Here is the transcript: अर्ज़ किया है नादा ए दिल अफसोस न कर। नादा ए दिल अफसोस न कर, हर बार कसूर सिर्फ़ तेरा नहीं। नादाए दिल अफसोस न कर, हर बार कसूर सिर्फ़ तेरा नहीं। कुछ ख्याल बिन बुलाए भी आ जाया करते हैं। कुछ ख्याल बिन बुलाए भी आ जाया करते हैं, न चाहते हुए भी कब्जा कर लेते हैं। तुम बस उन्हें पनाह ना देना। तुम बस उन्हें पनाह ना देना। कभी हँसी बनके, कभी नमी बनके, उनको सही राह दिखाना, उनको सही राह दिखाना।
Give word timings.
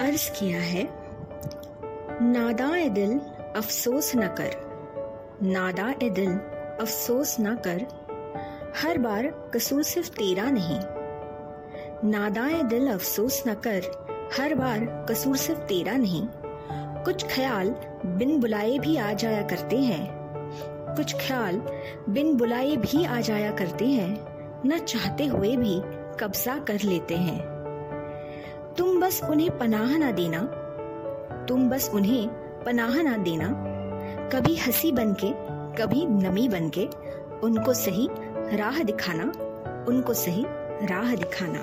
अर्ज़ 0.00 0.30
किया 0.30 0.60
है 0.60 0.88
नादा 2.22 2.76
ए 2.76 2.88
दिल 2.88 3.18
अफसोस 3.56 4.16
न 4.16 4.26
कर। 4.26 4.50
नादा 5.42 5.94
ए 6.02 6.10
दिल 6.10 6.32
अफसोस 6.80 7.36
न 7.40 7.54
कर, 7.54 7.86
हर 8.82 8.98
बार 8.98 9.50
कसूर 9.54 9.82
सिर्फ़ 9.82 10.10
तेरा 10.10 10.50
नहीं। 10.50 10.80
नादाए 12.10 12.62
दिल 12.62 12.88
अफसोस 12.88 13.44
न 13.46 13.54
कर, 13.54 13.82
हर 14.40 14.54
बार 14.54 15.06
कसूर 15.08 15.36
सिर्फ़ 15.36 15.60
तेरा 15.60 15.92
नहीं। 15.92 16.28
कुछ 17.04 17.26
ख्याल 17.26 17.74
बिन 18.06 18.40
बुलाए 18.40 18.78
भी 18.78 18.96
आ 18.96 19.12
जाया 19.12 19.42
करते 19.42 19.76
हैं। 19.76 20.10
कुछ 20.96 21.14
ख्याल 21.14 21.62
बिन 22.08 22.36
बुलाए 22.36 22.76
भी 22.76 23.04
आ 23.04 23.20
जाया 23.20 23.50
करते 23.50 23.86
हैं, 23.86 24.24
न 24.66 24.78
चाहते 24.78 25.26
हुए 25.26 25.56
भी 25.56 25.80
कब्जा 26.20 26.58
कर 26.58 26.80
लेते 26.80 27.16
हैं। 27.16 27.51
तुम 28.78 29.00
बस 29.00 29.22
उन्हें 29.30 29.58
पनाह 29.58 29.98
ना 29.98 30.10
देना। 30.10 30.38
तुम 31.48 31.68
बस 31.68 31.90
उन्हें 31.94 32.28
पनाह 32.64 33.02
ना 33.02 33.16
देना। 33.16 33.48
कभी 34.28 34.56
हँसी 34.56 34.92
बनके, 34.92 35.32
कभी 35.82 36.06
नमी 36.06 36.48
बनके, 36.48 36.88
उनको 37.42 37.74
सही 37.74 38.08
राह 38.56 38.82
दिखाना, 38.82 39.24
उनको 39.88 40.14
सही 40.14 40.44
राह 40.86 41.14
दिखाना। 41.14 41.58